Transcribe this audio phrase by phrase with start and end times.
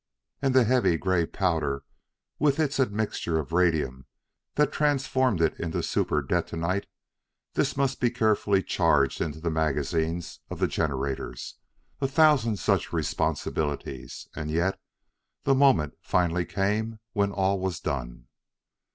[0.41, 1.83] And the heavy, gray powder
[2.39, 4.07] with its admixture of radium
[4.55, 6.87] that transformed it to super detonite
[7.53, 11.59] this must be carefully charged into the magazines of the generators.
[11.99, 14.79] A thousand such responsibilities and yet
[15.43, 18.25] the moment finally came when all was done.